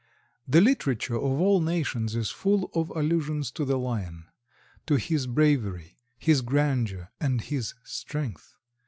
[0.47, 4.25] The literature of all nations is full of allusions to the Lion;
[4.87, 8.55] to his bravery, his grandeur and his strength.